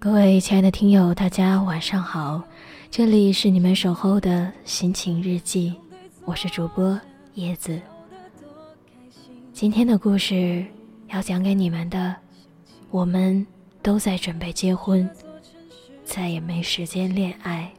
[0.00, 2.42] 各位亲爱的听友，大家晚上好，
[2.90, 5.74] 这里是你们守候的心情日记，
[6.24, 7.00] 我是主播
[7.34, 7.80] 叶子。
[9.52, 10.64] 今天的故事
[11.08, 12.14] 要讲给你们的，
[12.90, 13.46] 我们
[13.82, 15.08] 都在准备结婚，
[16.04, 17.72] 再也没时间恋爱。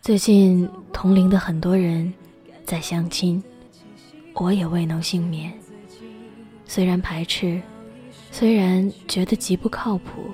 [0.00, 2.12] 最近同龄的很多人
[2.64, 3.42] 在相亲，
[4.40, 5.52] 我也未能幸免。
[6.64, 7.60] 虽然排斥，
[8.30, 10.30] 虽然觉得极不靠谱，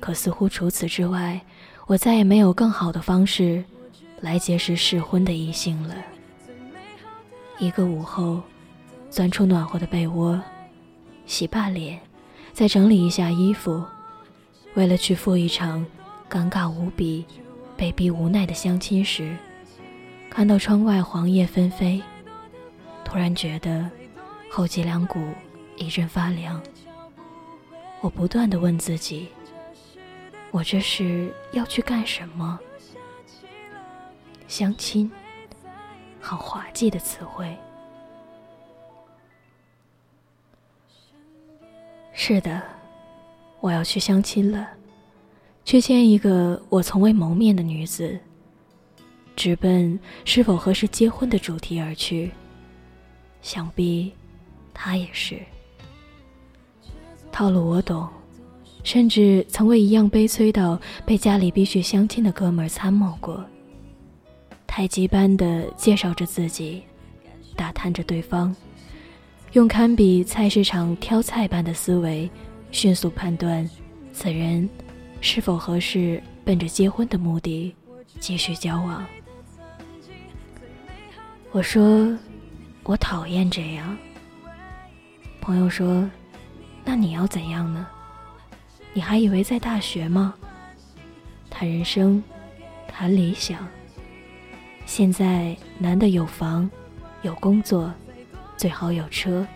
[0.00, 1.40] 可似乎除此之外，
[1.86, 3.62] 我再也没有更好的方式
[4.20, 5.94] 来结识适婚的异性了。
[7.58, 8.40] 一个午后，
[9.10, 10.40] 钻出暖和的被窝，
[11.26, 12.00] 洗把脸，
[12.52, 13.84] 再整理一下衣服，
[14.74, 15.84] 为了去赴一场
[16.28, 17.24] 尴尬无比、
[17.76, 19.36] 被逼无奈的相亲时，
[20.28, 22.02] 看到窗外黄叶纷飞，
[23.12, 23.90] 突然觉得。
[24.50, 25.18] 后脊梁骨
[25.76, 26.62] 一阵发凉，
[28.02, 29.28] 我不断的问自己：
[30.50, 32.58] 我这是要去干什么？
[34.46, 35.10] 相亲，
[36.20, 37.54] 好滑稽的词汇。
[42.12, 42.62] 是的，
[43.60, 44.68] 我要去相亲了，
[45.64, 48.20] 去见一个我从未谋面的女子，
[49.34, 52.30] 直奔是否合适结婚的主题而去，
[53.42, 54.10] 想必。
[54.74, 55.38] 他也是
[57.30, 58.08] 套路，我懂，
[58.82, 63.44] 甚至曾为一样悲催到被家里逼去相亲的哥们儿参谋过。
[64.66, 66.82] 太极般的介绍着自己，
[67.54, 68.54] 打探着对方，
[69.52, 72.28] 用堪比菜市场挑菜般的思维，
[72.70, 73.68] 迅速判断
[74.12, 74.66] 此人
[75.20, 77.74] 是否合适，奔着结婚的目的
[78.18, 79.04] 继续交往。
[81.50, 82.16] 我说，
[82.84, 83.96] 我讨厌这样。
[85.40, 86.08] 朋友说
[86.84, 87.86] ：“那你要怎样呢？
[88.92, 90.34] 你还以为在大学吗？
[91.48, 92.22] 谈人生，
[92.88, 93.66] 谈理想。
[94.84, 96.68] 现在男的有房，
[97.22, 97.92] 有工作，
[98.56, 99.46] 最好有车；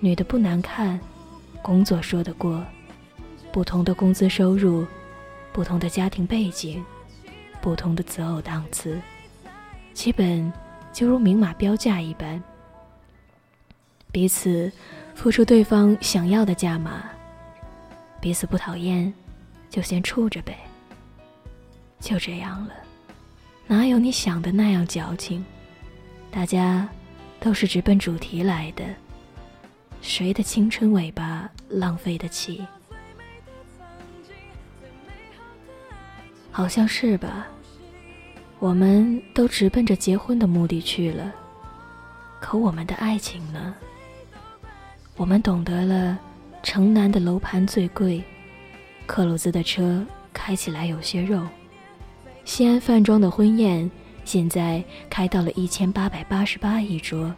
[0.00, 0.98] 女的不难看，
[1.62, 2.64] 工作说得过。
[3.52, 4.86] 不同的工资收入，
[5.52, 6.82] 不同的家庭背景，
[7.60, 9.00] 不同的择偶档次，
[9.92, 10.52] 基本
[10.98, 12.42] 就如明码标价一般。
[14.10, 14.68] 彼此。”
[15.18, 17.02] 付出对方想要的价码，
[18.20, 19.12] 彼此不讨厌，
[19.68, 20.56] 就先处着呗。
[21.98, 22.74] 就这样了，
[23.66, 25.44] 哪有你想的那样矫情？
[26.30, 26.88] 大家
[27.40, 28.84] 都是直奔主题来的，
[30.00, 32.64] 谁的青春尾巴浪费得起？
[36.52, 37.48] 好像是吧？
[38.60, 41.32] 我们都直奔着结婚的目的去了，
[42.40, 43.74] 可我们的爱情呢？
[45.16, 46.18] 我们懂得了，
[46.62, 48.22] 城南的楼盘最贵，
[49.06, 51.46] 克鲁兹的车开起来有些肉，
[52.44, 53.88] 西安饭庄的婚宴
[54.24, 57.32] 现在开到了一千八百八十八一桌，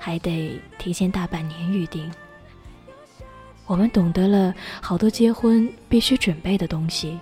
[0.00, 2.10] 还得提前大半年预定。
[3.66, 4.52] 我们懂得了
[4.82, 7.20] 好多结婚必须准备的东西，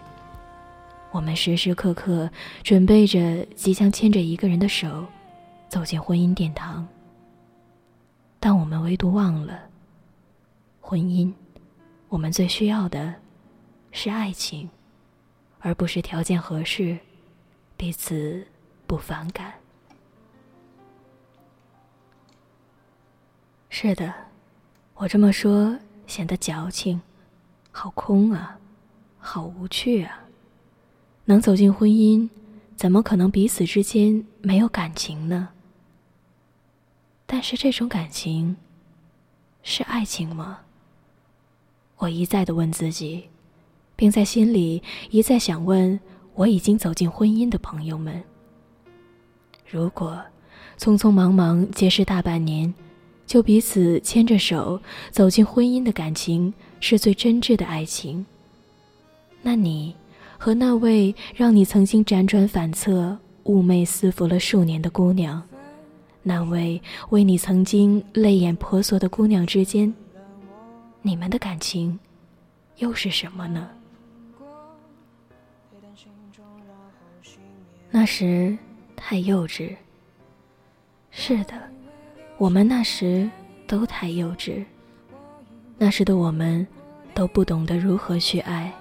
[1.19, 2.31] 我们时时刻刻
[2.63, 5.05] 准备着即将牵着一个人的手，
[5.69, 6.87] 走进婚姻殿堂。
[8.39, 9.61] 但我们唯独忘了。
[10.81, 11.33] 婚姻，
[12.09, 13.13] 我们最需要的
[13.91, 14.71] 是爱情，
[15.59, 16.97] 而不是条件合适、
[17.77, 18.47] 彼此
[18.87, 19.53] 不反感。
[23.71, 24.15] 是的，
[24.95, 27.03] 我这么说显得矫情，
[27.73, 28.57] 好空啊，
[29.19, 30.21] 好无趣啊！
[31.29, 32.27] 能走进婚姻，
[32.75, 35.51] 怎么可能彼此之间没有感情呢？
[37.27, 38.57] 但是这种感情，
[39.63, 40.61] 是爱情吗？
[41.99, 43.25] 我一再的问自己，
[43.95, 46.01] 并在心里一再想问
[46.33, 48.23] 我已经走进婚姻的朋友们：
[49.67, 50.25] 如果
[50.79, 52.73] 匆匆忙忙结识大半年，
[53.27, 54.81] 就彼此牵着手
[55.11, 58.25] 走进婚姻的感情是最真挚的爱情，
[59.43, 59.95] 那你
[60.39, 65.43] 和那位让你曾经辗转反侧、寤寐思服了数年的姑娘，
[66.23, 66.81] 那位
[67.11, 69.93] 为你曾经泪眼婆娑的姑娘之间。
[71.03, 71.99] 你们的感情
[72.77, 73.69] 又是什么呢？
[77.91, 78.57] 那时
[78.95, 79.75] 太幼稚。
[81.11, 81.55] 是的，
[82.37, 83.29] 我们那时
[83.67, 84.65] 都太幼稚。
[85.79, 86.65] 那时的我们
[87.15, 88.73] 都不懂得如何去爱，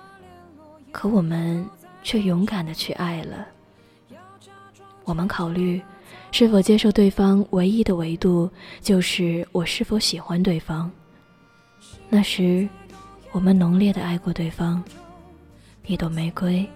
[0.97, 1.63] 可我们
[2.01, 3.47] 却勇敢的去爱了。
[5.05, 5.79] 我们考虑
[6.31, 8.49] 是否接受对方唯一的维度
[8.81, 10.91] 就是我是否喜欢对方。
[12.09, 12.67] 那时，
[13.31, 14.83] 我们浓烈的爱过对方，
[15.85, 16.67] 一朵玫瑰，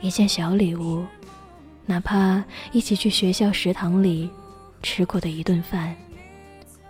[0.00, 1.04] 一件小礼物，
[1.84, 4.30] 哪怕一起去学校食堂里
[4.84, 5.96] 吃过的一顿饭，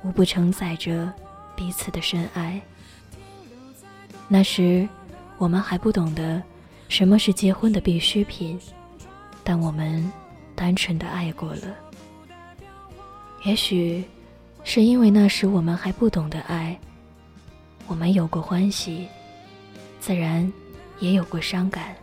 [0.05, 1.11] 无不承载着
[1.57, 2.61] 彼此的深爱。
[4.29, 4.87] 那时，
[5.43, 6.41] 我们还不懂得
[6.89, 8.57] 什么是结婚的必需品，
[9.43, 10.11] 但我们。
[10.55, 11.75] 单纯的爱过了，
[13.45, 14.05] 也许
[14.63, 16.79] 是因为那时我们还不懂得爱，
[17.89, 19.09] 我们有过欢喜，
[19.99, 20.53] 自然
[21.01, 21.97] 也有过伤感。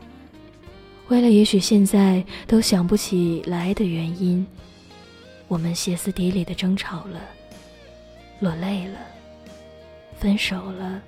[1.08, 4.46] 为了也许现在都想不起来的原因，
[5.48, 7.22] 我们歇斯底里的争吵了，
[8.40, 9.00] 落泪了，
[10.18, 11.00] 分手了，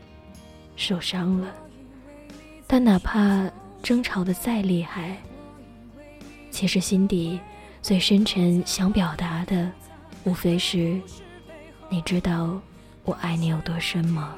[0.78, 1.54] 受伤了。
[2.74, 3.52] 但哪怕
[3.84, 5.18] 争吵的再厉害，
[6.50, 7.38] 其实心底
[7.82, 9.70] 最深沉想表达的，
[10.24, 10.98] 无非是：
[11.90, 12.58] 你知道
[13.04, 14.36] 我爱你有多深吗？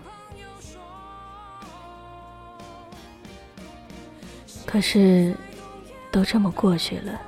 [4.65, 5.37] 可是，
[6.11, 7.21] 都这么过去了。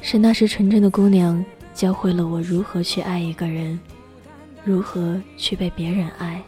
[0.00, 1.44] 是那时纯真的姑娘
[1.74, 3.78] 教会了我如何去爱一个人，
[4.64, 6.42] 如何去被别人爱，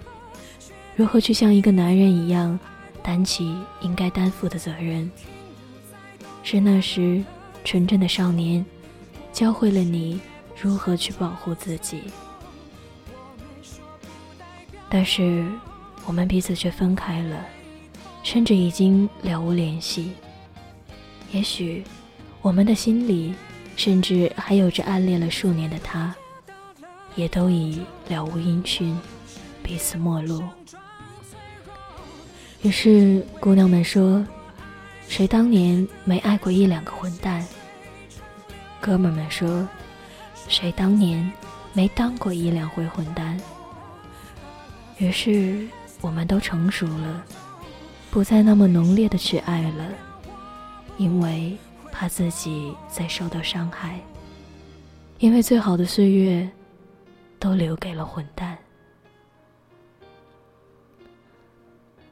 [0.94, 2.58] 如何去像一个男人一样
[3.06, 5.08] 担起应该担负的责任。
[6.43, 7.23] 是那时，
[7.62, 8.67] 纯真的少年，
[9.32, 10.20] 教会了你
[10.61, 12.03] 如何去保护自己。
[14.88, 15.47] 但是，
[16.05, 17.47] 我们彼此却分开了，
[18.25, 20.11] 甚至已经了无联系。
[21.31, 21.85] 也许，
[22.43, 23.32] 我们的心里，
[23.76, 26.12] 甚至还有着暗恋了数年的他，
[27.14, 28.99] 也都已了无音讯，
[29.62, 30.43] 彼此陌路。
[32.66, 34.26] 于是，姑娘们说。
[35.06, 37.46] 谁当年没爱过一两个混蛋？
[38.80, 39.68] 哥们们说，
[40.48, 41.32] 谁当年
[41.72, 43.40] 没当过一两回混蛋？
[44.98, 45.64] 于是，
[46.00, 47.24] 我们都成熟了，
[48.10, 49.88] 不再那么浓烈的去爱了，
[50.96, 51.56] 因为
[51.92, 54.00] 怕自己再受到伤害，
[55.20, 56.50] 因为最好的岁月
[57.38, 58.58] 都留给了混蛋。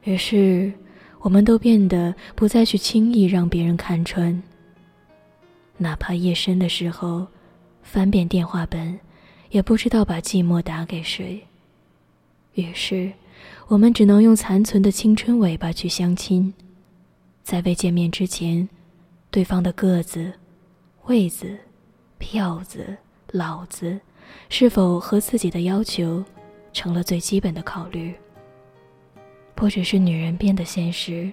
[0.05, 0.71] 于是。
[1.21, 4.43] 我们都变得不再去轻易让别人看穿，
[5.75, 7.25] 哪怕夜深的时候
[7.81, 8.99] 翻遍电话本，
[9.49, 11.43] 也不知道把寂寞打给谁。
[12.53, 13.11] 于是，
[13.67, 16.53] 我们只能用残存的青春尾巴去相亲，
[17.41, 18.69] 在未见面之前，
[19.31, 20.31] 对方的个子、
[21.05, 21.57] 位子、
[22.19, 22.95] 票子、
[23.31, 23.99] 老子
[24.49, 26.23] 是否和自己的要求，
[26.71, 28.13] 成了最基本的考虑。
[29.55, 31.31] 不只是女人变得现实，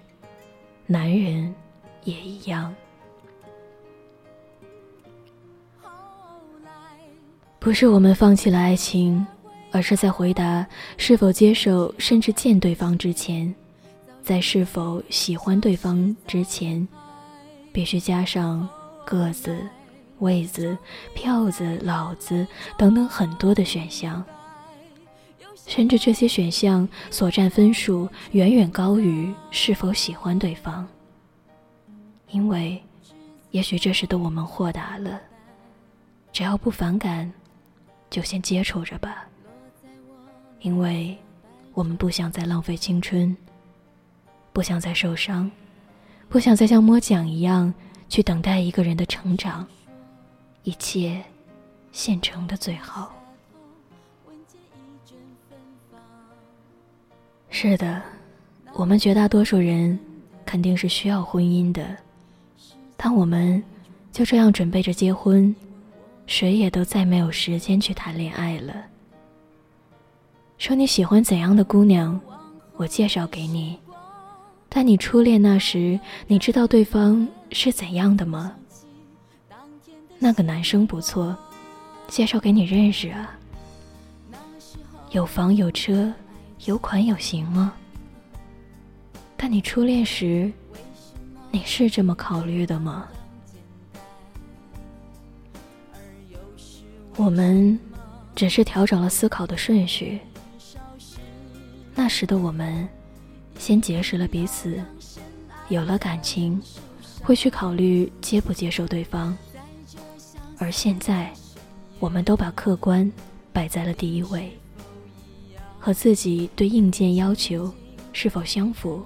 [0.86, 1.52] 男人
[2.04, 2.72] 也一样。
[7.58, 9.26] 不是我们放弃了爱情，
[9.70, 10.66] 而是在回答
[10.96, 13.52] 是否接受甚至见对方之前，
[14.22, 16.86] 在是否喜欢对方之前，
[17.72, 18.68] 必须加上
[19.04, 19.56] 个子、
[20.20, 20.76] 位子、
[21.14, 24.24] 票子、老子等等很多的选项。
[25.66, 30.86] 甚至这些选项所占分数远远高于是否喜欢对方，
[32.30, 32.82] 因为，
[33.52, 35.20] 也许这时的我们豁达了，
[36.32, 37.32] 只要不反感，
[38.10, 39.24] 就先接触着吧。
[40.60, 41.16] 因为，
[41.74, 43.34] 我们不想再浪费青春，
[44.52, 45.50] 不想再受伤，
[46.28, 47.72] 不想再像摸奖一样
[48.08, 49.66] 去等待一个人的成长，
[50.64, 51.22] 一切，
[51.92, 53.14] 现成的最好。
[57.54, 58.00] 是的，
[58.72, 59.96] 我们绝大多数人
[60.44, 61.94] 肯定是需要婚姻的，
[62.96, 63.62] 但我们
[64.10, 65.54] 就这样准备着结婚，
[66.26, 68.74] 谁也都再没有时间去谈恋爱了。
[70.56, 72.18] 说你喜欢怎样的姑娘，
[72.76, 73.78] 我介绍给你，
[74.70, 78.56] 但你初恋那时，你知道对方是怎样的吗？
[80.18, 81.36] 那个男生不错，
[82.08, 83.38] 介绍给你认识啊，
[85.10, 86.10] 有房有车。
[86.64, 87.72] 有款有型吗？
[89.36, 90.52] 但你初恋时，
[91.50, 93.08] 你是这么考虑的吗？
[97.16, 97.76] 我们
[98.36, 100.20] 只是调整了思考的顺序。
[101.96, 102.88] 那时的我们，
[103.58, 104.80] 先结识了彼此，
[105.68, 106.62] 有了感情，
[107.24, 109.36] 会去考虑接不接受对方。
[110.58, 111.32] 而现在，
[111.98, 113.10] 我们都把客观
[113.52, 114.56] 摆在了第一位。
[115.84, 117.68] 和自己对硬件要求
[118.12, 119.04] 是否相符，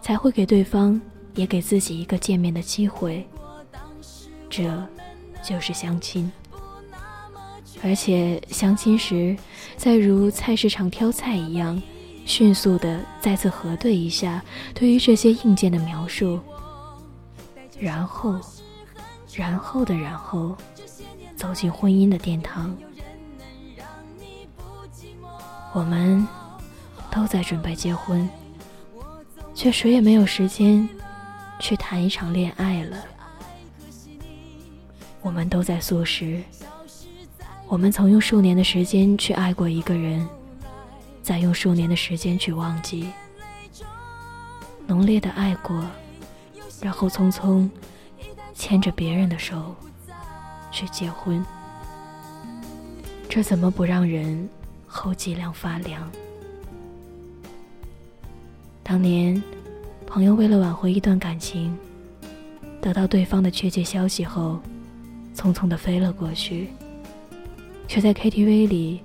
[0.00, 0.98] 才会给对方
[1.34, 3.28] 也给自己一个见面的机会。
[4.48, 4.82] 这，
[5.44, 6.32] 就是相亲。
[7.82, 9.36] 而且相亲时，
[9.76, 11.80] 再如菜市场挑菜一样，
[12.24, 14.42] 迅速的再次核对一下
[14.74, 16.40] 对于这些硬件的描述，
[17.78, 18.40] 然后，
[19.34, 20.56] 然后的然后，
[21.36, 22.74] 走进婚姻的殿堂。
[25.72, 26.26] 我们
[27.10, 28.28] 都在准备结婚，
[29.54, 30.88] 却谁也没有时间
[31.58, 32.96] 去谈一场恋爱了。
[35.22, 36.42] 我们都在素食。
[37.68, 40.28] 我们曾用数年的时间去爱过一个人，
[41.22, 43.12] 再用数年的时间去忘记，
[44.88, 45.84] 浓烈的爱过，
[46.80, 47.70] 然后匆匆
[48.54, 49.76] 牵着别人的手
[50.72, 51.46] 去结婚，
[53.28, 54.48] 这怎么不让人
[54.92, 56.10] 后脊梁发凉？
[58.82, 59.40] 当年，
[60.04, 61.78] 朋友为了挽回一段感情，
[62.80, 64.58] 得到对方的确切消息后，
[65.34, 66.70] 匆匆的飞了过去。
[67.86, 69.00] 却在 KTV 里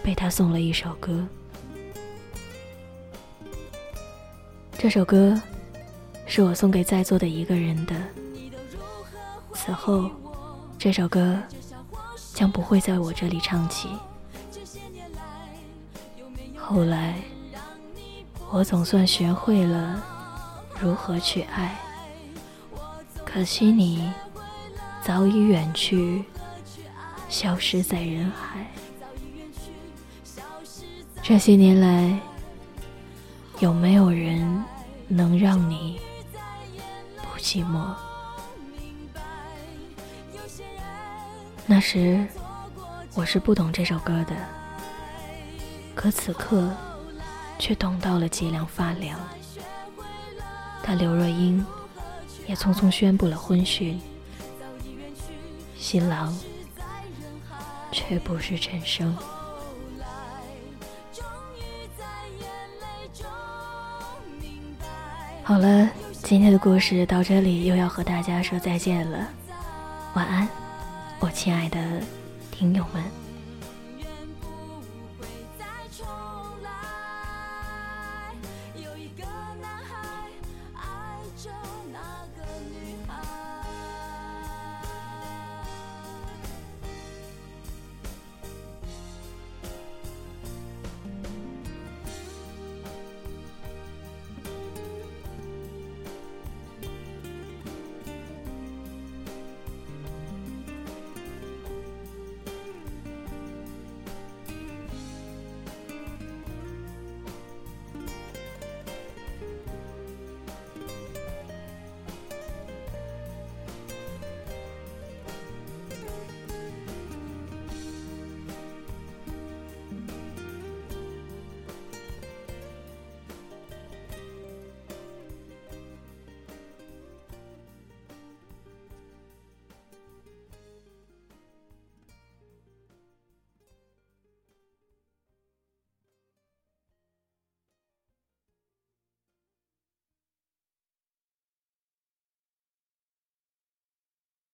[0.00, 1.26] 被他送了一首歌。
[4.78, 5.40] 这首歌
[6.24, 7.96] 是我送给在座的一个人的。
[9.54, 10.08] 此后，
[10.78, 11.36] 这首歌
[12.32, 13.88] 将不会在我这里唱起。
[16.56, 17.14] 后来，
[18.50, 20.02] 我总算学会了
[20.80, 21.78] 如何去爱，
[23.24, 24.12] 可惜你
[25.02, 26.24] 早已远去。
[27.30, 28.66] 消失在人海。
[31.22, 32.18] 这些年来，
[33.58, 34.64] 有没有人
[35.06, 36.00] 能让你
[37.16, 37.94] 不寂寞？
[41.66, 42.26] 那时
[43.12, 44.34] 我是不懂这首歌的，
[45.98, 46.70] 可此刻
[47.58, 49.18] 却懂到了脊梁发凉。
[50.80, 51.66] 他刘若英
[52.46, 54.00] 也匆匆宣布了婚讯，
[55.76, 56.32] 新郎。
[57.90, 59.16] 却不是陈生。
[65.42, 65.88] 好了，
[66.22, 69.26] 今天的故事到这里又要和大家说再见了，
[70.14, 70.46] 晚安，
[71.18, 71.80] 我亲爱的
[72.50, 73.27] 听友们。